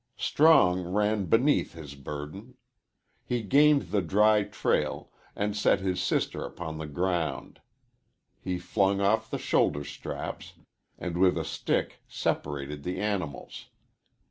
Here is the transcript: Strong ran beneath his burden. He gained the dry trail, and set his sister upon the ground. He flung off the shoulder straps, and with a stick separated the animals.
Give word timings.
Strong 0.17 0.87
ran 0.91 1.25
beneath 1.25 1.73
his 1.73 1.93
burden. 1.93 2.55
He 3.23 3.43
gained 3.43 3.83
the 3.91 4.01
dry 4.01 4.41
trail, 4.41 5.11
and 5.35 5.55
set 5.55 5.79
his 5.79 6.01
sister 6.01 6.43
upon 6.43 6.79
the 6.79 6.87
ground. 6.87 7.61
He 8.39 8.57
flung 8.57 8.99
off 8.99 9.29
the 9.29 9.37
shoulder 9.37 9.83
straps, 9.83 10.53
and 10.97 11.17
with 11.19 11.37
a 11.37 11.45
stick 11.45 12.01
separated 12.07 12.81
the 12.81 12.99
animals. 12.99 13.67